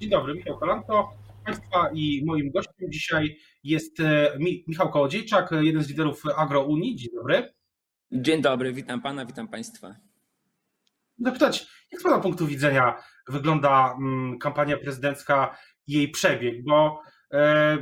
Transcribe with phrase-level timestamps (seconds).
[0.00, 1.10] Dzień dobry, Michał Kolanko.
[1.44, 6.96] Państwa i moim gościem dzisiaj jest e, Michał Kołodziejczak, jeden z liderów AgroUnii.
[6.96, 7.54] Dzień dobry.
[8.12, 9.96] Dzień dobry, witam pana, witam państwa.
[11.18, 16.64] Zapytać, jak z pana punktu widzenia wygląda mm, kampania prezydencka i jej przebieg?
[16.64, 17.78] Bo e,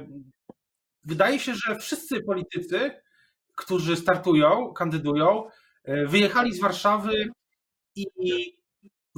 [1.05, 2.91] wydaje się, że wszyscy politycy,
[3.55, 5.45] którzy startują, kandydują,
[5.85, 7.29] e, wyjechali z Warszawy
[7.97, 8.58] i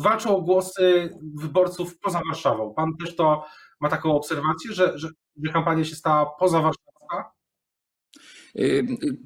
[0.02, 2.74] walczą o głosy wyborców poza Warszawą.
[2.74, 3.44] Pan też to
[3.80, 5.08] ma taką obserwację, że, że,
[5.44, 6.89] że kampania się stała poza Warszawska?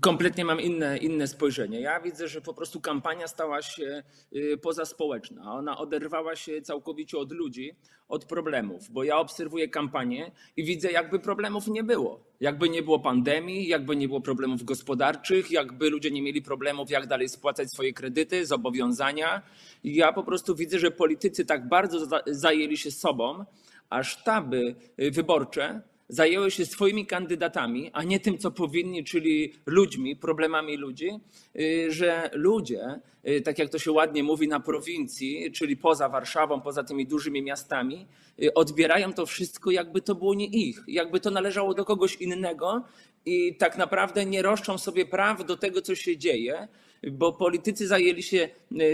[0.01, 1.81] Kompletnie mam inne, inne spojrzenie.
[1.81, 4.03] Ja widzę, że po prostu kampania stała się
[4.37, 5.55] y, pozaspołeczna.
[5.55, 7.77] Ona oderwała się całkowicie od ludzi,
[8.09, 12.25] od problemów, bo ja obserwuję kampanię i widzę, jakby problemów nie było.
[12.41, 17.07] Jakby nie było pandemii, jakby nie było problemów gospodarczych, jakby ludzie nie mieli problemów, jak
[17.07, 19.43] dalej spłacać swoje kredyty, zobowiązania.
[19.85, 23.45] Ja po prostu widzę, że politycy tak bardzo zajęli się sobą,
[23.91, 30.17] a sztaby y, wyborcze zajęły się swoimi kandydatami, a nie tym, co powinni, czyli ludźmi,
[30.17, 31.11] problemami ludzi,
[31.57, 36.61] y, że ludzie, y, tak jak to się ładnie mówi na prowincji, czyli poza Warszawą,
[36.61, 38.07] poza tymi dużymi miastami,
[38.55, 42.85] odbierają to wszystko, jakby to było nie ich, jakby to należało do kogoś innego
[43.27, 46.69] i tak naprawdę nie roszczą sobie praw do tego, co się dzieje,
[47.13, 48.49] bo politycy zajęli się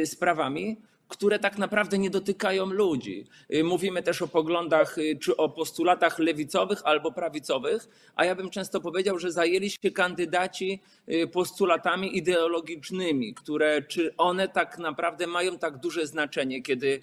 [0.05, 0.77] sprawami,
[1.11, 3.25] które tak naprawdę nie dotykają ludzi.
[3.55, 8.51] Y, mówimy też o poglądach y, czy o postulatach lewicowych albo prawicowych, a ja bym
[8.51, 15.59] często powiedział, że zajęli się kandydaci y, postulatami ideologicznymi, które czy one tak naprawdę mają
[15.59, 17.03] tak duże znaczenie, kiedy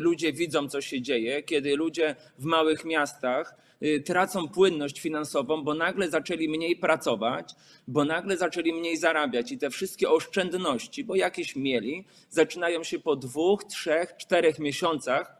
[0.00, 3.65] ludzie widzą, co się dzieje, kiedy ludzie w małych miastach
[4.04, 7.54] tracą płynność finansową, bo nagle zaczęli mniej pracować,
[7.88, 13.16] bo nagle zaczęli mniej zarabiać i te wszystkie oszczędności, bo jakieś mieli, zaczynają się po
[13.16, 15.36] dwóch, trzech, czterech miesiącach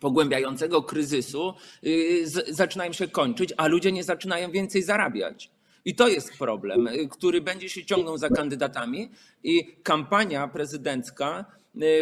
[0.00, 1.54] pogłębiającego kryzysu,
[1.86, 5.50] y, zaczynają się kończyć, a ludzie nie zaczynają więcej zarabiać.
[5.84, 9.10] I to jest problem, y, który będzie się ciągnął za kandydatami
[9.44, 11.44] i kampania prezydencka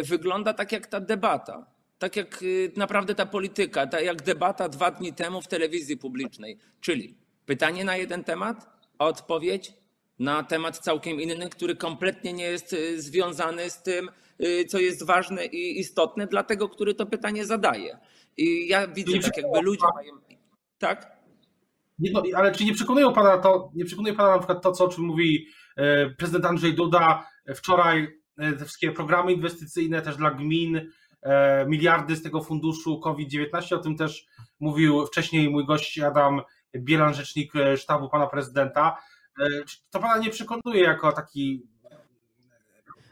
[0.03, 4.91] wygląda tak jak ta debata tak jak y, naprawdę ta polityka, tak jak debata dwa
[4.91, 6.57] dni temu w telewizji publicznej.
[6.81, 8.67] Czyli pytanie na jeden temat,
[8.99, 9.73] a odpowiedź
[10.19, 14.09] na temat całkiem inny, który kompletnie nie jest y, związany z tym,
[14.43, 17.97] y, co jest ważne i istotne dla tego, który to pytanie zadaje.
[18.37, 20.13] I ja widzę, tak jakby ludzie mają.
[20.77, 21.17] Tak?
[21.99, 24.85] Nie, no, ale czy nie przekonują pana to, nie przekonuje pana na przykład to, co
[24.85, 28.07] o czym mówi e, prezydent Andrzej Duda wczoraj,
[28.37, 30.91] e, te wszystkie programy inwestycyjne też dla gmin,
[31.67, 33.75] miliardy z tego funduszu COVID-19.
[33.75, 34.25] O tym też
[34.59, 36.41] mówił wcześniej mój gość Adam
[36.75, 38.97] Bielan, rzecznik e, sztabu pana prezydenta.
[39.39, 39.45] E,
[39.89, 41.63] to pana nie przekonuje jako taki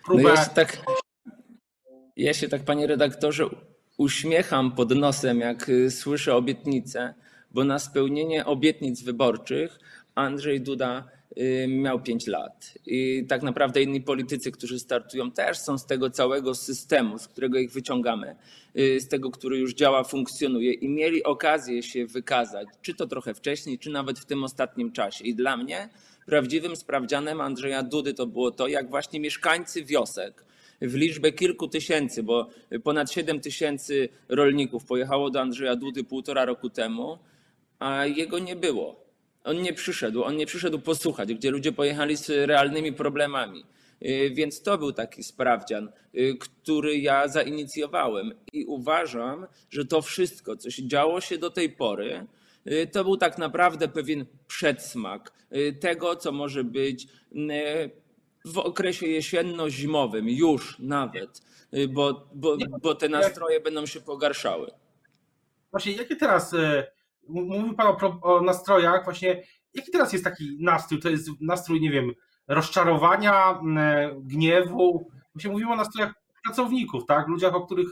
[0.05, 0.23] próbę...
[0.23, 0.77] No ja, się tak,
[2.17, 3.45] ja się tak, panie redaktorze,
[3.97, 7.13] uśmiecham pod nosem, jak słyszę obietnice,
[7.51, 9.79] bo na spełnienie obietnic wyborczych
[10.15, 11.24] Andrzej Duda Y,
[11.67, 12.73] miał 5 lat.
[12.85, 17.59] I tak naprawdę inni politycy, którzy startują, też są z tego całego systemu, z którego
[17.59, 18.35] ich wyciągamy,
[18.77, 23.33] y, z tego, który już działa, funkcjonuje i mieli okazję się wykazać, czy to trochę
[23.33, 25.23] wcześniej, czy nawet w tym ostatnim czasie.
[25.23, 25.89] I dla mnie
[26.25, 30.45] prawdziwym sprawdzianem Andrzeja Dudy to było to, jak właśnie mieszkańcy wiosek,
[30.81, 32.49] w liczbę kilku tysięcy, bo
[32.83, 37.17] ponad 7 tysięcy rolników pojechało do Andrzeja Dudy półtora roku temu,
[37.79, 39.04] a jego nie było.
[39.45, 43.65] On nie przyszedł, on nie przyszedł posłuchać, gdzie ludzie pojechali z realnymi problemami.
[44.01, 50.57] Y, więc to był taki sprawdzian, y, który ja zainicjowałem i uważam, że to wszystko,
[50.57, 52.27] co się działo się do tej pory,
[52.67, 55.35] y, to był tak naprawdę pewien przedsmak
[55.79, 57.07] tego, co może być
[58.45, 61.41] w okresie jesienno-zimowym, już nawet,
[61.89, 64.71] bo, bo, bo te nastroje będą się pogarszały.
[65.71, 66.55] Właśnie, jakie teraz
[67.27, 69.43] Mówił Pan o, o, nastrojach, właśnie
[69.73, 70.99] jaki teraz jest taki nastrój?
[70.99, 72.11] To jest nastrój, nie wiem,
[72.47, 73.59] rozczarowania,
[74.21, 75.09] gniewu.
[75.33, 76.13] Właśnie mówimy o nastrojach
[76.43, 77.27] pracowników, tak?
[77.27, 77.91] Ludziach, o których,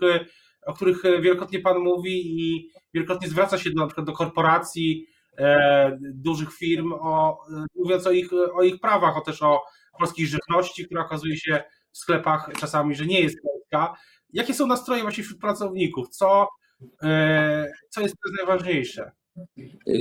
[0.66, 5.08] o których wielokrotnie Pan mówi i wielokrotnie zwraca się do, na przykład do korporacji,
[5.38, 7.38] e, dużych firm, o,
[7.76, 9.62] mówiąc o ich, o ich prawach, o też o
[10.00, 13.96] polskiej żywności, która okazuje się w sklepach czasami, że nie jest polska.
[14.34, 16.09] Jakie są nastroje właśnie wśród pracowników?
[16.09, 16.47] Co,
[17.03, 19.12] e, co jest najważniejsze?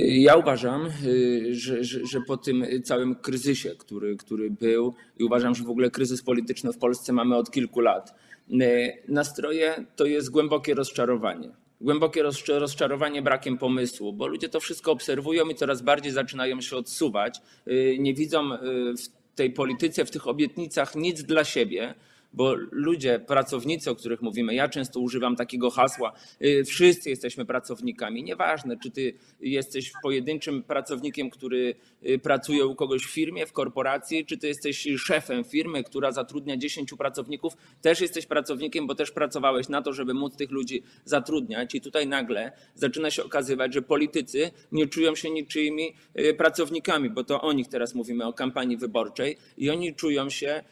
[0.05, 5.55] Ja uważam, y, że, że, że, po tym całym kryzysie, który, który był, i uważam,
[5.55, 8.15] że w ogóle kryzys polityczny w Polsce mamy od kilku lat,
[8.51, 11.49] y, nastroje to jest głębokie rozczarowanie.
[11.81, 17.41] Głębokie rozczarowanie brakiem pomysłu, bo ludzie to wszystko obserwują i coraz bardziej zaczynają się odsuwać.
[17.67, 18.49] Y, nie widzą
[18.97, 21.95] w tej polityce, w tych obietnicach nic dla siebie
[22.33, 28.23] bo ludzie, pracownicy, o których mówimy, ja często używam takiego hasła, y, wszyscy jesteśmy pracownikami.
[28.23, 31.75] Nieważne, czy ty jesteś pojedynczym pracownikiem, który
[32.05, 36.57] y, pracuje u kogoś w firmie, w korporacji, czy ty jesteś szefem firmy, która zatrudnia
[36.57, 41.75] 10 pracowników, też jesteś pracownikiem, bo też pracowałeś na to, żeby móc tych ludzi zatrudniać.
[41.75, 47.23] I tutaj nagle zaczyna się okazywać, że politycy nie czują się niczyimi y, pracownikami, bo
[47.23, 50.63] to o nich teraz mówimy, o kampanii wyborczej, i oni czują się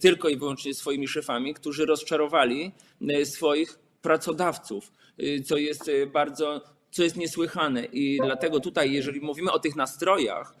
[0.00, 2.72] tylko i wyłącznie swoimi szefami, którzy rozczarowali
[3.08, 6.60] e, swoich pracodawców, e, co jest e, bardzo,
[6.90, 7.84] co jest niesłychane.
[7.84, 10.54] I dlatego tutaj, jeżeli mówimy o tych nastrojach,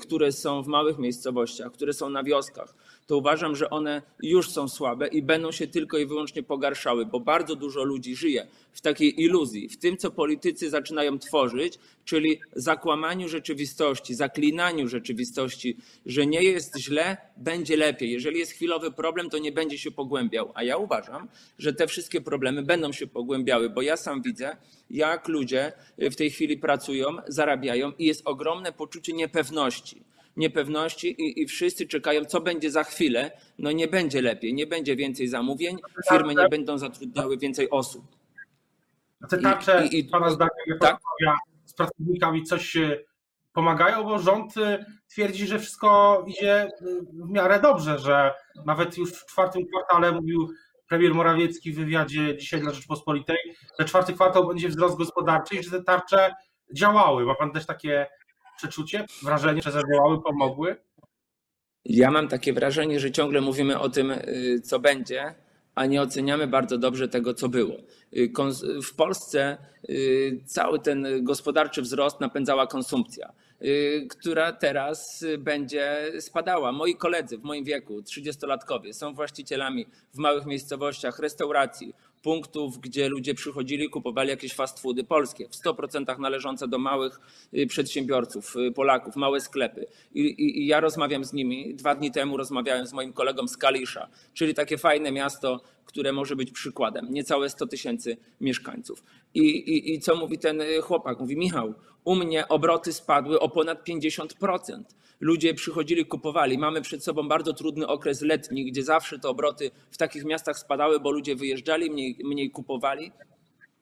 [0.00, 2.74] które są w małych miejscowościach, które są na wioskach,
[3.08, 7.20] to uważam, że one już są słabe i będą się tylko i wyłącznie pogarszały, bo
[7.20, 13.28] bardzo dużo ludzi żyje w takiej iluzji, w tym, co politycy zaczynają tworzyć, czyli zakłamaniu
[13.28, 15.76] rzeczywistości, zaklinaniu rzeczywistości,
[16.06, 18.10] że nie jest źle, będzie lepiej.
[18.10, 20.52] Jeżeli jest chwilowy problem, to nie będzie się pogłębiał.
[20.54, 21.28] A ja uważam,
[21.58, 24.56] że te wszystkie problemy będą się pogłębiały, bo ja sam widzę,
[24.90, 30.07] jak ludzie w tej chwili pracują, zarabiają i jest ogromne poczucie niepewności
[30.38, 33.30] niepewności i, i wszyscy czekają, co będzie za chwilę.
[33.58, 35.76] No nie będzie lepiej, nie będzie więcej zamówień,
[36.10, 38.04] firmy nie będą zatrudniały więcej osób.
[39.28, 40.98] Te tarcze, I, i, Pana zdaniem, tak?
[41.64, 42.76] z pracownikami coś
[43.52, 46.70] pomagają, bo rząd y, twierdzi, że wszystko idzie y,
[47.12, 48.34] w miarę dobrze, że
[48.66, 50.48] nawet już w czwartym kwartale mówił
[50.88, 53.36] premier Morawiecki w wywiadzie dzisiaj dla Rzeczpospolitej,
[53.78, 56.34] że czwarty kwartał będzie wzrost gospodarczy i że te tarcze
[56.74, 57.24] działały.
[57.24, 58.06] Ma Pan też takie
[58.58, 60.76] przeczucie, wrażenie, że zadziałały, pomogły?
[61.84, 65.34] Ja mam takie wrażenie, że ciągle mówimy o tym, y, co będzie,
[65.74, 67.76] a nie oceniamy bardzo dobrze tego, co było.
[68.16, 68.32] Y,
[68.82, 69.58] w Polsce
[69.90, 73.32] y, cały ten gospodarczy wzrost napędzała konsumpcja,
[74.08, 76.72] która teraz będzie spadała.
[76.72, 83.34] Moi koledzy w moim wieku, 30-latkowie, są właścicielami w małych miejscowościach restauracji, punktów, gdzie ludzie
[83.34, 87.20] przychodzili, kupowali jakieś fast foody polskie, w 100% należące do małych
[87.54, 89.86] y, przedsiębiorców, y, Polaków, małe sklepy.
[90.14, 91.74] I, i, I, ja rozmawiam z nimi.
[91.74, 96.36] Dwa dni temu rozmawiałem z moim kolegą z Kalisza, czyli takie fajne miasto, które może
[96.36, 97.06] być przykładem.
[97.10, 99.02] Niecałe 100 tysięcy mieszkańców.
[99.38, 101.20] I, i, I co mówi ten y, chłopak?
[101.20, 101.74] Mówi, Michał,
[102.04, 104.82] u mnie obroty spadły o ponad 50%
[105.20, 106.58] ludzie przychodzili, kupowali.
[106.58, 111.00] Mamy przed sobą bardzo trudny okres letni, gdzie zawsze te obroty w takich miastach spadały,
[111.00, 113.12] bo ludzie wyjeżdżali, mniej, mniej kupowali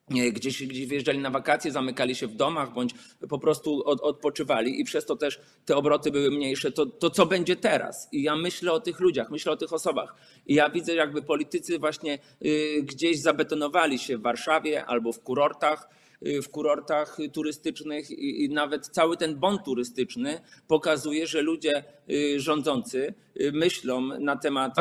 [0.09, 2.95] gdzieś, gdzieś wyjeżdżali na wakacje, zamykali się w domach bądź
[3.29, 6.73] po prostu od, odpoczywali i przez to też te obroty były mniejsze.
[6.73, 8.09] To, to co będzie teraz?
[8.13, 10.15] I ja myślę o tych ludziach, myślę o tych osobach.
[10.47, 15.89] I ja widzę, jakby politycy właśnie y, gdzieś zabetonowali się w Warszawie albo w kurortach
[16.23, 23.15] Y, w kurortach turystycznych i nawet cały ten bon turystyczny pokazuje, że ludzie y, rządzący
[23.53, 24.75] myślą na temat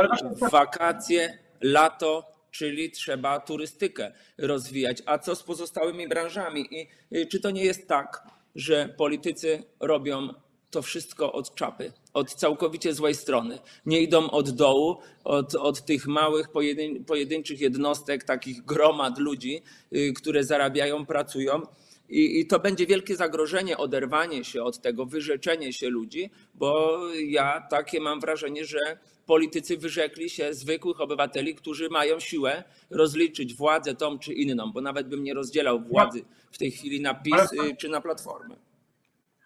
[0.51, 5.03] wakacje, lato, czyli trzeba turystykę rozwijać.
[5.05, 6.67] A co z pozostałymi branżami?
[6.71, 6.87] I
[7.27, 10.29] czy to nie jest tak, że politycy robią
[10.71, 13.59] to wszystko od czapy, od całkowicie złej strony.
[13.85, 19.61] Nie idą od dołu, od, od tych małych, pojedyn, pojedynczych jednostek, takich gromad ludzi,
[19.95, 21.61] y, które zarabiają, pracują.
[22.09, 27.61] I, I, to będzie wielkie zagrożenie, oderwanie się od tego, wyrzeczenie się ludzi, bo ja
[27.69, 28.79] takie mam wrażenie, że
[29.25, 35.07] politycy wyrzekli się zwykłych obywateli, którzy mają siłę rozliczyć władzę tą czy inną, bo nawet
[35.07, 38.55] bym nie rozdzielał władzy w tej chwili na PiS y, czy na Platformę.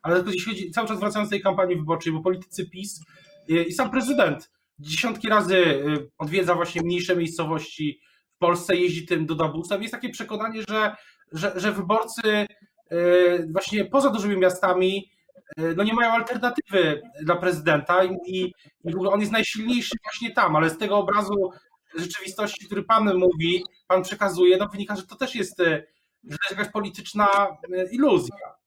[0.01, 3.01] Ale to jeśli chodzi, cały czas wracając do tej kampanii wyborczej, bo politycy PiS
[3.49, 7.99] y, i sam prezydent dziesiątki razy y, odwiedza właśnie mniejsze miejscowości
[8.39, 9.81] Polsce, jeździ tym do Dabusem.
[9.81, 10.95] Jest takie przekonanie, że,
[11.31, 12.47] że, że wyborcy
[12.91, 15.11] y, właśnie poza dużymi miastami
[15.75, 18.53] no nie mają alternatywy dla prezydenta i, i
[19.09, 21.51] on jest najsilniejszy właśnie tam, ale z tego obrazu
[21.95, 26.51] rzeczywistości, który pan mówi, pan przekazuje, no wynika, że to też jest, że to jest
[26.51, 27.27] jakaś polityczna
[27.91, 28.59] iluzja.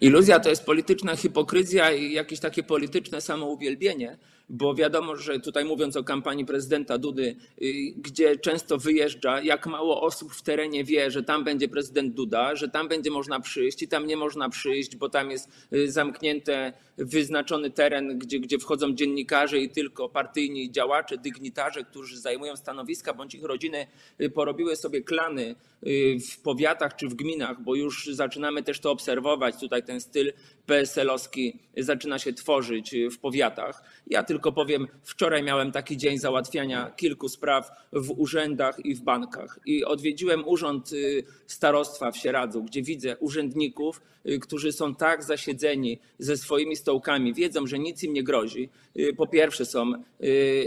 [0.00, 4.18] Iluzja to jest polityczna hipokryzja i jakieś takie polityczne samouwielbienie,
[4.52, 10.02] bo wiadomo, że tutaj mówiąc o kampanii prezydenta Dudy, y, gdzie często wyjeżdża, jak mało
[10.02, 13.88] osób w terenie wie, że tam będzie prezydent Duda, że tam będzie można przyjść i
[13.88, 19.58] tam nie można przyjść, bo tam jest y, zamknięte, wyznaczony teren, gdzie, gdzie wchodzą dziennikarze
[19.58, 23.86] i tylko partyjni działacze, dygnitarze, którzy zajmują stanowiska, bądź ich rodziny
[24.20, 25.54] y, porobiły sobie klany
[26.30, 29.54] w powiatach czy w gminach, bo już zaczynamy też to obserwować.
[29.60, 30.32] Tutaj ten styl
[30.66, 33.82] PSL-owski zaczyna się tworzyć w powiatach.
[34.06, 39.60] Ja tylko powiem, wczoraj miałem taki dzień załatwiania kilku spraw w urzędach i w bankach.
[39.66, 45.98] I odwiedziłem urząd y, starostwa w Sieradzu, gdzie widzę urzędników, y, którzy są tak zasiedzeni
[46.18, 48.68] ze swoimi stołkami, wiedzą, że nic im nie grozi.
[48.96, 49.92] Y, po pierwsze są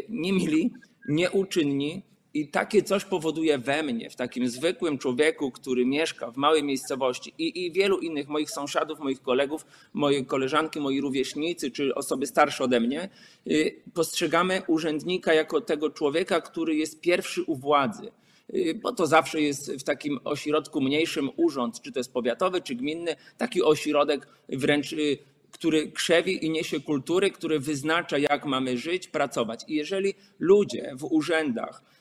[0.10, 0.72] niemili,
[1.10, 2.04] nieuczynni.
[2.36, 7.34] I takie coś powoduje we mnie, w takim zwykłym człowieku, który mieszka w małej miejscowości
[7.38, 12.64] i, i wielu innych moich sąsiadów, moich kolegów, moje koleżanki, moi rówieśnicy czy osoby starsze
[12.64, 13.10] ode mnie,
[13.48, 18.12] y, postrzegamy urzędnika jako tego człowieka, który jest pierwszy u władzy
[18.56, 22.76] y, bo to zawsze jest w takim ośrodku mniejszym urząd, czy to jest powiatowy, czy
[22.76, 25.18] gminny, taki ośrodek wręcz y,
[25.52, 29.66] który krzewi i niesie kultury, który wyznacza, jak mamy żyć, pracować.
[29.68, 31.95] I jeżeli ludzie w urzędach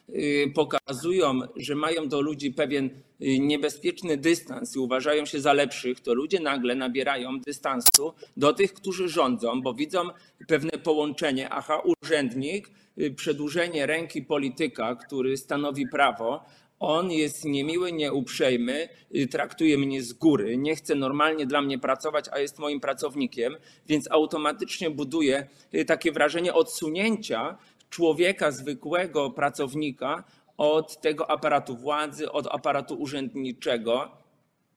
[0.54, 6.14] pokazują, że mają do ludzi pewien y, niebezpieczny dystans i uważają się za lepszych, to
[6.14, 10.00] ludzie nagle nabierają dystansu do tych, którzy rządzą, bo widzą
[10.49, 11.49] pewne połączenie.
[11.50, 16.44] Aha, urzędnik, y, przedłużenie ręki polityka, który stanowi prawo,
[16.80, 22.25] on jest niemiły, nieuprzejmy, y, traktuje mnie z góry, nie chce normalnie dla mnie pracować,
[22.32, 23.56] a jest moim pracownikiem,
[23.87, 27.58] więc automatycznie buduje y, takie wrażenie odsunięcia
[27.94, 30.24] człowieka, zwykłego pracownika
[30.56, 34.10] od tego aparatu władzy, od aparatu urzędniczego.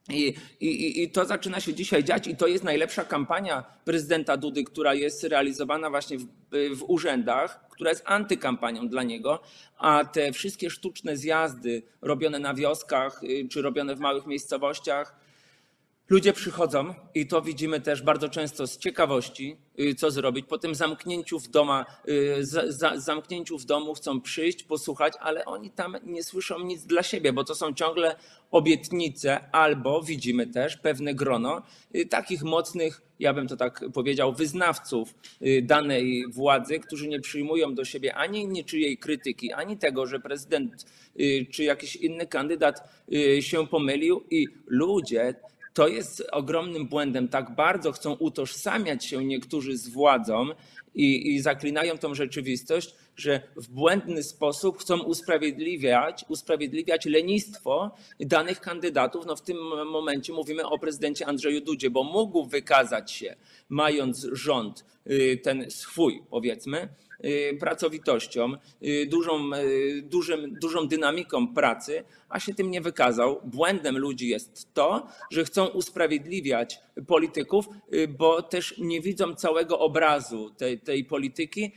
[0.09, 4.63] I, i, I to zaczyna się dzisiaj dziać, i to jest najlepsza kampania prezydenta Dudy,
[4.63, 6.25] która jest realizowana właśnie w,
[6.75, 9.39] w urzędach, która jest antykampanią dla niego,
[9.77, 15.26] a te wszystkie sztuczne zjazdy robione na wioskach y, czy robione w małych miejscowościach,
[16.09, 20.45] Ludzie przychodzą i to widzimy też bardzo często z ciekawości, y, co zrobić.
[20.45, 22.43] Po tym zamknięciu w, doma, y,
[22.95, 27.43] zamknięciu w domu chcą przyjść, posłuchać, ale oni tam nie słyszą nic dla siebie, bo
[27.43, 28.15] to są ciągle
[28.51, 31.61] obietnice, albo widzimy też pewne grono
[31.95, 35.15] y, takich mocnych, ja bym to tak powiedział, wyznawców
[35.63, 40.85] danej władzy, którzy nie przyjmują do siebie ani niczyjej krytyki, ani tego, że prezydent
[41.51, 42.89] czy jakiś inny kandydat
[43.39, 45.35] się pomylił i ludzie
[45.77, 47.27] to jest ogromnym błędem.
[47.27, 50.47] Tak bardzo chcą utożsamiać się niektórzy z władzą
[50.95, 59.25] i, i zaklinają tą rzeczywistość, że w błędny sposób chcą usprawiedliwiać, usprawiedliwiać lenistwo danych kandydatów.
[59.25, 59.57] No w tym
[59.91, 63.35] momencie mówimy o prezydencie Andrzeju Dudzie, bo mógł wykazać się,
[63.69, 66.89] mając rząd y, ten swój, powiedzmy,
[67.59, 73.41] pracowitością, y, dużą, y, dużym, dużą dynamiką pracy, a się tym nie wykazał.
[73.43, 77.65] Błędem ludzi jest to, że chcą usprawiedliwiać polityków,
[78.17, 81.71] bo też nie widzą całego obrazu tej, tej polityki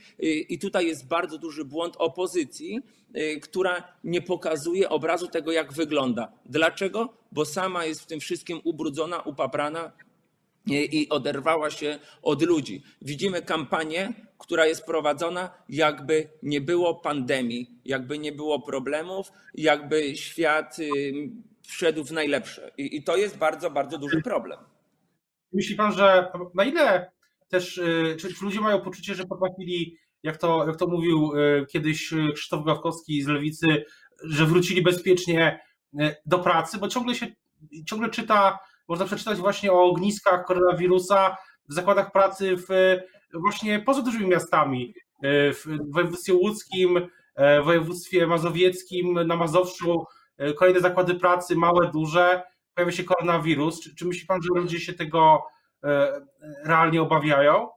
[0.49, 2.79] i tutaj jest bardzo duży błąd opozycji,
[3.41, 6.31] która nie pokazuje obrazu tego, jak wygląda.
[6.45, 7.13] Dlaczego?
[7.31, 9.91] Bo sama jest w tym wszystkim ubrudzona, upaprana,
[10.65, 12.83] i oderwała się od ludzi.
[13.01, 20.79] Widzimy kampanię, która jest prowadzona, jakby nie było pandemii, jakby nie było problemów, jakby świat
[20.79, 21.13] y,
[21.61, 22.71] wszedł w najlepsze.
[22.77, 24.59] I, to jest bardzo, bardzo duży problem.
[25.53, 27.11] Myśli pan, że na ile
[27.49, 32.13] też y, czy ludzie mają poczucie, że potrafili, jak to, jak to mówił y, kiedyś
[32.33, 33.85] Krzysztof Gawkowski z Lewicy,
[34.23, 35.61] że wrócili bezpiecznie
[36.25, 37.27] do pracy, bo ciągle się
[37.85, 38.59] ciągle czyta
[38.91, 41.37] można przeczytać właśnie o ogniskach koronawirusa
[41.69, 42.97] w zakładach pracy w
[43.33, 44.93] właśnie poza dużymi miastami,
[45.23, 50.05] e, w województwie łódzkim, e, w województwie mazowieckim, na Mazowszu,
[50.37, 52.43] e, kolejne zakłady pracy, małe, duże,
[52.75, 53.81] pojawia się koronawirus.
[53.81, 55.43] Czy, czy myśli pan, że ludzie się tego
[56.65, 57.69] realnie obawiają?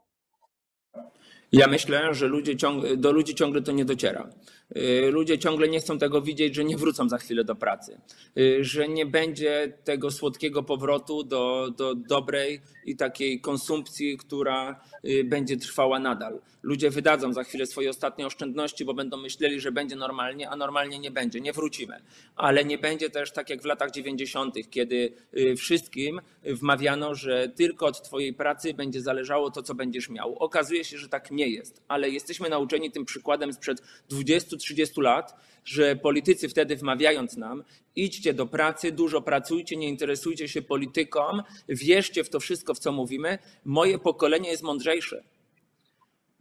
[1.52, 4.28] Ja myślę, że ludzie ciągle, do ludzi ciągle to nie dociera.
[4.76, 8.00] Y, ludzie ciągle nie chcą tego widzieć, że nie wrócą za chwilę do pracy,
[8.38, 15.24] y, że nie będzie tego słodkiego powrotu do, do dobrej i takiej konsumpcji, która y,
[15.24, 16.40] będzie trwała nadal.
[16.62, 20.98] Ludzie wydadzą za chwilę swoje ostatnie oszczędności, bo będą myśleli, że będzie normalnie, a normalnie
[20.98, 21.40] nie będzie.
[21.40, 22.00] Nie wrócimy.
[22.36, 25.12] Ale nie będzie też tak jak w latach 90., kiedy
[25.56, 30.36] wszystkim wmawiano, że tylko od Twojej pracy będzie zależało to, co będziesz miał.
[30.38, 35.36] Okazuje się, że tak nie jest, ale jesteśmy nauczeni tym przykładem sprzed 20 20-30 lat,
[35.64, 37.64] że politycy wtedy wmawiając nam,
[37.96, 41.20] idźcie do pracy, dużo pracujcie, nie interesujcie się polityką,
[41.68, 45.24] wierzcie w to wszystko, w co mówimy, moje pokolenie jest mądrzejsze.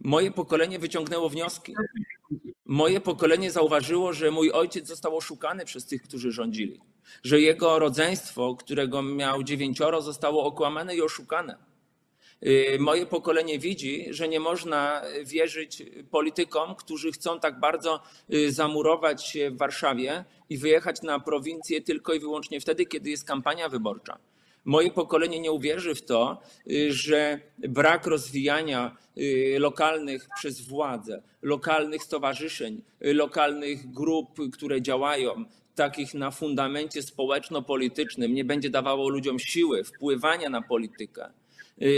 [0.00, 1.74] Moje pokolenie wyciągnęło wnioski.
[2.64, 6.80] Moje pokolenie zauważyło, że mój ojciec został oszukany przez tych, którzy rządzili,
[7.22, 11.73] że jego rodzeństwo, którego miał dziewięcioro, zostało okłamane i oszukane
[12.78, 18.00] moje pokolenie widzi, że nie można wierzyć politykom, którzy chcą tak bardzo
[18.34, 23.24] y, zamurować się w Warszawie i wyjechać na prowincję tylko i wyłącznie wtedy, kiedy jest
[23.24, 24.18] kampania wyborcza.
[24.64, 28.96] Moje pokolenie nie uwierzy w to, y, że brak rozwijania
[29.58, 38.70] lokalnych przez władze, lokalnych stowarzyszeń, lokalnych grup, które działają, takich na fundamencie społeczno-politycznym, nie będzie
[38.70, 41.43] dawało ludziom siły wpływania na politykę y,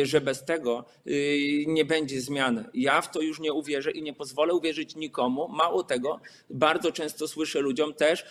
[0.02, 2.64] że bez tego y, nie będzie zmian.
[2.74, 5.48] Ja w to już nie uwierzę i nie pozwolę uwierzyć nikomu.
[5.48, 8.24] Mało tego, bardzo często słyszę ludziom też,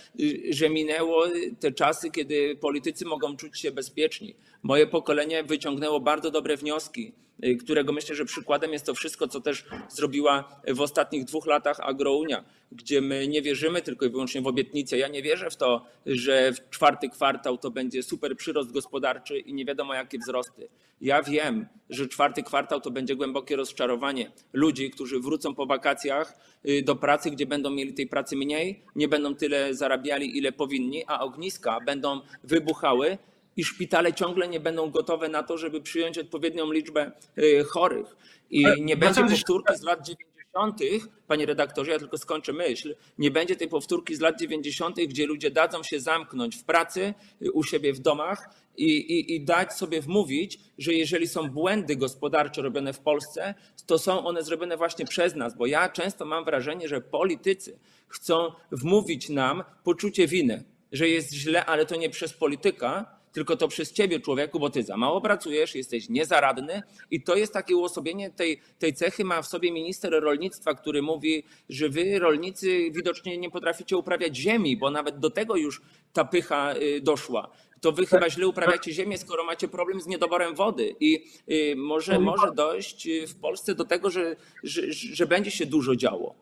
[0.50, 1.25] że minęło
[1.60, 4.36] te czasy, kiedy politycy mogą czuć się bezpieczni.
[4.64, 7.25] Moje pokolenie wyciągnęło bardzo dobre wnioski Y,
[7.60, 12.44] którego myślę, że przykładem jest to wszystko, co też zrobiła w ostatnich dwóch latach Agrounia,
[12.72, 14.98] gdzie my nie wierzymy tylko i wyłącznie w obietnice.
[14.98, 19.54] Ja nie wierzę w to, że w czwarty kwartał to będzie super przyrost gospodarczy i
[19.54, 20.68] nie wiadomo jakie wzrosty.
[21.01, 26.34] Ja wiem, że czwarty kwartał to będzie głębokie rozczarowanie ludzi, którzy wrócą po wakacjach
[26.70, 31.04] y, do pracy, gdzie będą mieli tej pracy mniej, nie będą tyle zarabiali, ile powinni,
[31.08, 33.18] a ogniska będą wybuchały
[33.58, 38.16] i szpitale ciągle nie będą gotowe na to, żeby przyjąć odpowiednią liczbę y, chorych.
[38.50, 40.80] I nie będzie powtórki z lat 90.,
[41.28, 45.52] panie redaktorze, ja tylko skończę myśl, nie będzie tej powtórki z lat 90., gdzie ludzie
[45.52, 50.02] dadzą się zamknąć w pracy, y, u siebie w domach i, i, i dać sobie
[50.02, 53.54] wmówić, że jeżeli są błędy gospodarcze robione w Polsce,
[53.86, 58.52] to są one zrobione właśnie przez nas, bo ja często mam wrażenie, że politycy chcą
[58.72, 63.94] wmówić nam poczucie winy, że jest źle, ale to nie przez polityka, tylko to przez
[63.94, 68.62] ciebie, człowieku, bo ty za mało pracujesz, jesteś niezaradny i to jest takie uosobienie tej,
[68.80, 73.98] tej cechy ma w sobie minister rolnictwa, który mówi, że wy rolnicy widocznie nie potraficie
[73.98, 75.82] uprawiać ziemi, bo nawet do tego już
[76.13, 77.51] ta pycha y, doszła.
[77.82, 82.20] To wy chyba źle uprawiacie ziemię, skoro macie problem z niedoborem wody i y, może,
[82.20, 86.36] może dojść y, w Polsce do tego, że, że, że będzie się dużo działo.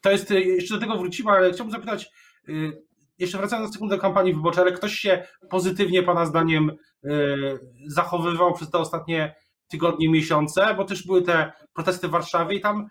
[0.00, 2.10] To jest, jeszcze do tego wrócimy, ale chciałbym zapytać,
[3.22, 6.70] jeszcze wracając na sekundę do kampanii wyborczej, ale ktoś się pozytywnie Pana zdaniem
[7.04, 7.08] e,
[7.86, 9.34] zachowywał przez te ostatnie
[9.68, 12.88] tygodnie, miesiące, bo też były te protesty w Warszawie i tam,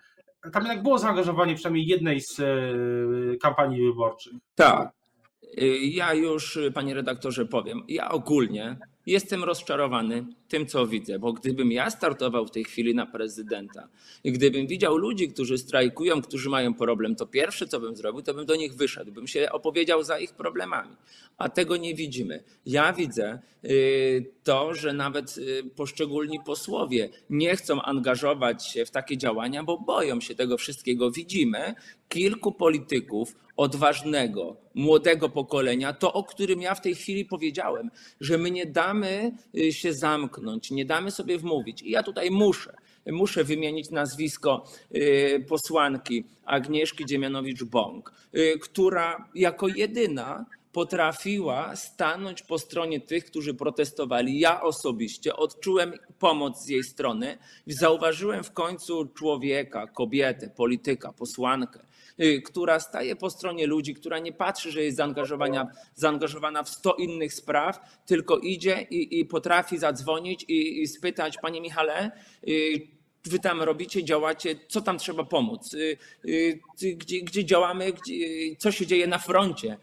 [0.52, 2.46] tam jednak było zaangażowanie przynajmniej jednej z e,
[3.36, 4.32] kampanii wyborczych.
[4.54, 4.92] Tak.
[5.80, 7.82] Ja już, panie redaktorze, powiem.
[7.88, 13.06] Ja ogólnie Jestem rozczarowany tym, co widzę, bo gdybym ja startował w tej chwili na
[13.06, 13.88] prezydenta
[14.24, 18.34] i gdybym widział ludzi, którzy strajkują, którzy mają problem, to pierwsze, co bym zrobił, to
[18.34, 20.96] bym do nich wyszedł, bym się opowiedział za ich problemami.
[21.38, 22.44] A tego nie widzimy.
[22.66, 29.16] Ja widzę y, to, że nawet y, poszczególni posłowie nie chcą angażować się w takie
[29.16, 31.10] działania, bo boją się tego wszystkiego.
[31.10, 31.74] Widzimy
[32.08, 38.50] kilku polityków odważnego, młodego pokolenia, to o którym ja w tej chwili powiedziałem, że my
[38.50, 41.82] nie damy y, się zamknąć, nie damy sobie wmówić.
[41.82, 42.74] I ja tutaj muszę,
[43.06, 53.00] muszę wymienić nazwisko y, posłanki Agnieszki Dziemianowicz-Bąk, y, która jako jedyna potrafiła stanąć po stronie
[53.00, 54.38] tych, którzy protestowali.
[54.38, 57.38] Ja osobiście odczułem pomoc z jej strony.
[57.66, 61.80] Zauważyłem w końcu człowieka, kobietę, polityka, posłankę,
[62.20, 66.94] Y, która staje po stronie ludzi, która nie patrzy, że jest zaangażowana, zaangażowana w 100
[66.94, 72.10] innych spraw, tylko idzie i, i potrafi zadzwonić i, i spytać, panie Michale,
[72.48, 75.98] y, wy tam robicie, działacie, co tam trzeba pomóc, y,
[76.96, 78.14] gdzie, gdzie działamy, gdzie,
[78.58, 79.76] co się dzieje na froncie.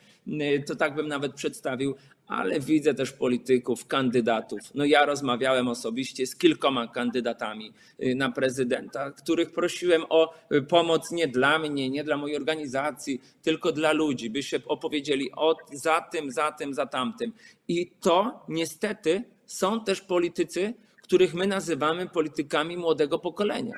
[0.67, 1.95] To tak bym nawet przedstawił
[2.30, 4.60] ale widzę też polityków, kandydatów.
[4.75, 7.73] No ja rozmawiałem osobiście z kilkoma kandydatami
[8.04, 13.21] y, na prezydenta, których prosiłem o y, pomoc nie dla mnie, nie dla mojej organizacji,
[13.41, 17.34] tylko dla ludzi, by się opowiedzieli o, za tym, za tym, za tamtym.
[17.67, 20.73] I to niestety są też politycy,
[21.10, 23.76] których my nazywamy politykami młodego pokolenia.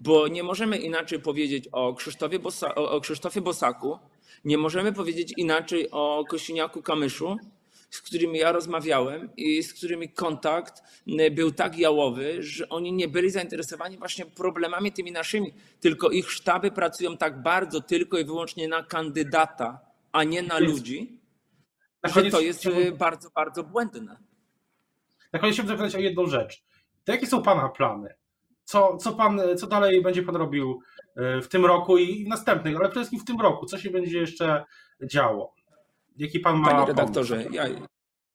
[0.00, 3.98] Bo nie możemy inaczej powiedzieć o Krzysztofie, Bosa, o Krzysztofie Bosaku,
[4.44, 7.36] nie możemy powiedzieć inaczej o Kosiniaku Kamyszu,
[7.90, 10.82] z którymi ja rozmawiałem i z którymi kontakt
[11.32, 16.70] był tak jałowy, że oni nie byli zainteresowani właśnie problemami tymi naszymi, tylko ich sztaby
[16.70, 19.80] pracują tak bardzo tylko i wyłącznie na kandydata,
[20.12, 21.18] a nie na ludzi,
[22.04, 22.96] że to jest chciałbym...
[22.96, 24.31] bardzo, bardzo błędne.
[25.32, 26.62] Na koniec chciałbym zapytać o jedną rzecz.
[27.04, 28.14] To jakie są Pana plany?
[28.64, 30.80] Co, co, pan, co dalej będzie Pan robił
[31.16, 33.66] e, w tym roku i w następnych, ale przede wszystkim w tym roku?
[33.66, 34.64] Co się będzie jeszcze
[35.04, 35.54] działo?
[36.16, 37.64] Jaki pan ma Panie redaktorze, ja,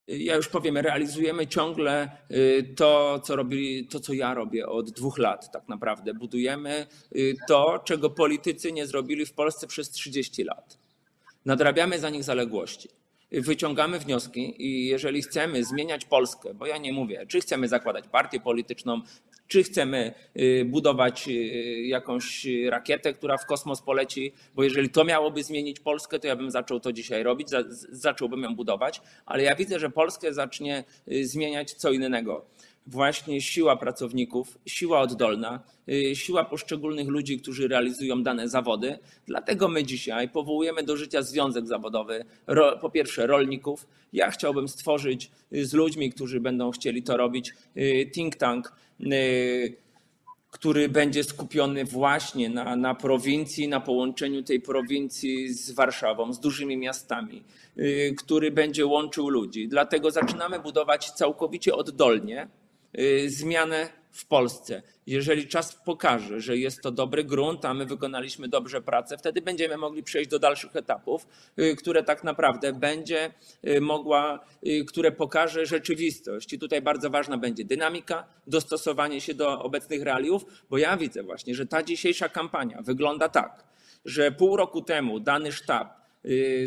[0.08, 5.18] ja już powiem, realizujemy ciągle y, to co, robi, to, co ja robię od dwóch
[5.18, 6.14] lat tak naprawdę.
[6.14, 10.78] Budujemy y, to, czego politycy nie zrobili w Polsce przez 30 lat.
[11.46, 12.90] Nadrabiamy za nich zaległości
[13.32, 18.40] wyciągamy wnioski i jeżeli chcemy zmieniać Polskę, bo ja nie mówię, czy chcemy zakładać partię
[18.40, 19.02] polityczną,
[19.48, 21.32] czy chcemy y, budować y,
[21.88, 26.52] jakąś rakietę, która w kosmos poleci, bo jeżeli to miałoby zmienić Polskę, to ja bym
[26.52, 27.48] zaczął to dzisiaj robić,
[27.90, 32.46] zacząłbym ją budować, ale ja widzę, że Polskę zacznie y, zmieniać co innego.
[32.88, 39.00] Właśnie siła pracowników, siła oddolna, y, siła poszczególnych ludzi, którzy realizują dane zawody.
[39.26, 42.26] Dlatego my dzisiaj powołujemy do życia związek zawodowy,
[42.82, 43.88] po pierwsze rolników.
[44.14, 48.74] Ja chciałbym stworzyć y, z ludźmi, którzy będą chcieli to robić, y, think tank
[50.52, 56.78] który będzie skupiony właśnie na, na prowincji, na połączeniu tej prowincji z Warszawą, z dużymi
[56.78, 57.44] miastami,
[58.18, 59.68] który będzie łączył ludzi.
[59.68, 62.48] Dlatego zaczynamy budować całkowicie oddolnie,
[63.28, 64.82] zmianę w Polsce.
[65.08, 69.78] Jeżeli czas pokaże, że jest to dobry grunt, a my wykonaliśmy dobrze pracę, wtedy będziemy
[69.78, 71.28] mogli przejść do dalszych etapów,
[71.60, 73.34] y, które tak naprawdę będzie
[73.68, 74.46] y, mogła,
[74.88, 76.54] które pokaże rzeczywistość.
[76.54, 81.56] I tutaj bardzo ważna będzie dynamika, dostosowanie się do obecnych realiów, bo ja widzę właśnie,
[81.56, 83.64] że ta dzisiejsza kampania wygląda tak,
[84.06, 85.98] że pół roku temu dany sztab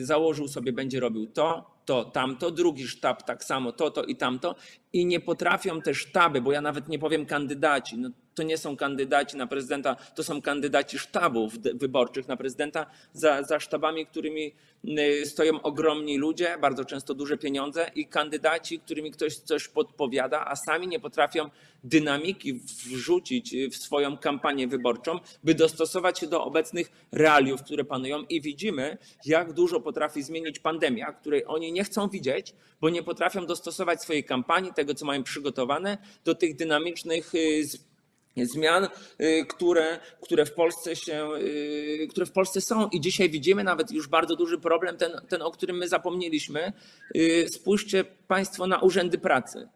[0.00, 4.54] założył sobie, będzie robił to, to, tamto, drugi sztab tak samo, to, to i tamto.
[4.92, 8.76] I nie potrafią te sztaby, bo ja nawet nie powiem kandydaci, no to nie są
[8.76, 12.86] kandydaci na prezydenta, to są kandydaci sztabów wyborczych na prezydenta.
[13.12, 14.52] Za, za sztabami, którymi
[14.84, 20.56] y, stoją ogromni ludzie, bardzo często duże pieniądze i kandydaci, którymi ktoś coś podpowiada, a
[20.56, 21.50] sami nie potrafią
[21.84, 22.54] dynamiki
[22.92, 28.22] wrzucić w swoją kampanię wyborczą, by dostosować się do obecnych realiów, które panują.
[28.22, 33.46] I widzimy, jak dużo potrafi zmienić pandemia, której oni nie chcą widzieć, bo nie potrafią
[33.46, 37.89] dostosować swojej kampanii, tego co mają przygotowane, do tych dynamicznych y,
[38.36, 38.88] zmian,
[39.20, 42.88] y, które, które, w Polsce się, y, które w Polsce są.
[42.88, 46.72] I dzisiaj widzimy nawet już bardzo duży problem, ten, ten o którym my zapomnieliśmy.
[47.54, 49.68] Spójrzcie Państwo na urzędy pracy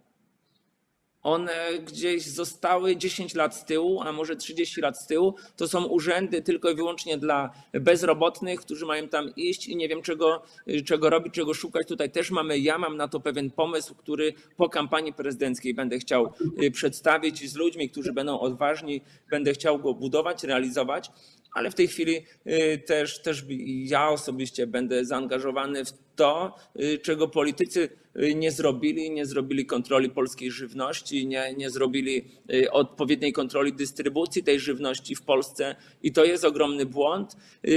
[1.24, 1.52] one
[1.86, 5.34] gdzieś zostały 10 lat z tyłu, a może 30 lat z tyłu.
[5.56, 10.02] To są urzędy tylko i wyłącznie dla bezrobotnych, którzy mają tam iść i nie wiem
[10.02, 10.42] czego,
[10.84, 11.88] czego robić, czego szukać.
[11.88, 16.32] Tutaj też mamy, ja mam na to pewien pomysł, który po kampanii prezydenckiej będę chciał
[16.62, 21.10] y, przedstawić z ludźmi, którzy będą odważni, będę chciał go budować, realizować
[21.54, 23.44] ale w tej chwili y, też, też
[23.84, 27.88] ja osobiście będę zaangażowany w to, y, czego politycy
[28.22, 32.24] y, nie zrobili, nie zrobili kontroli polskiej żywności, nie, nie zrobili
[32.70, 35.76] odpowiedniej kontroli dystrybucji tej żywności w Polsce.
[36.02, 37.36] I to jest ogromny błąd,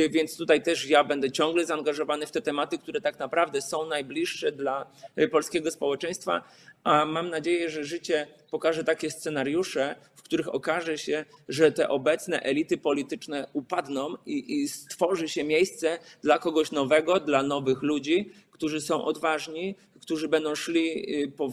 [0.09, 4.51] więc tutaj też ja będę ciągle zaangażowany w te tematy, które tak naprawdę są najbliższe
[4.51, 4.91] dla
[5.31, 6.43] polskiego społeczeństwa,
[6.83, 9.95] a mam nadzieję, że życie pokaże takie scenariusze,
[10.27, 16.39] których okaże się, że te obecne elity polityczne upadną i, i stworzy się miejsce dla
[16.39, 21.51] kogoś nowego, dla nowych ludzi, którzy są odważni, którzy będą szli y, po,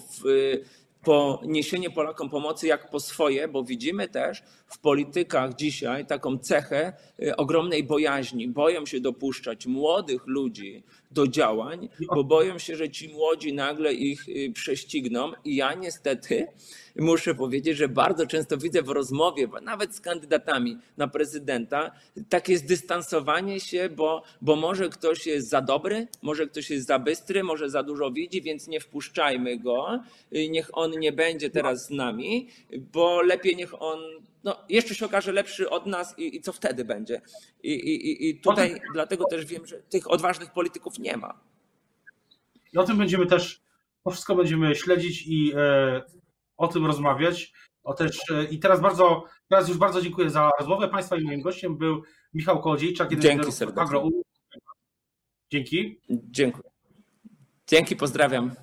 [1.04, 4.42] po niesienie Polakom pomocy jak po swoje, bo widzimy też
[4.74, 8.48] w politykach dzisiaj taką cechę y, ogromnej bojaźni.
[8.48, 14.28] Boją się dopuszczać młodych ludzi do działań, bo boją się, że ci młodzi nagle ich
[14.28, 15.32] y, prześcigną.
[15.44, 16.46] I ja niestety
[16.96, 21.90] muszę powiedzieć, że bardzo często widzę w rozmowie, nawet z kandydatami na prezydenta,
[22.28, 27.44] takie zdystansowanie się, bo, bo może ktoś jest za dobry, może ktoś jest za bystry,
[27.44, 30.00] może za dużo widzi, więc nie wpuszczajmy go.
[30.36, 32.48] Y, niech on nie będzie teraz z nami,
[32.92, 33.98] bo lepiej niech on
[34.44, 37.20] no, jeszcze się okaże lepszy od nas i, i co wtedy będzie.
[37.62, 41.40] I, i, i tutaj dlatego też wiem, że tych odważnych polityków nie ma.
[42.72, 43.62] I o tym będziemy też,
[44.04, 46.02] to wszystko będziemy śledzić i e,
[46.56, 47.52] o tym rozmawiać.
[47.82, 51.40] O też, e, I teraz bardzo, teraz już bardzo dziękuję za rozmowę Państwa i moim
[51.40, 52.02] gościem był
[52.34, 54.10] Michał Kołodziejczak, jeden Dzięki serdecznie.
[55.50, 56.00] Dzięki.
[56.10, 56.70] Dziękuję.
[57.66, 58.54] Dzięki, pozdrawiam.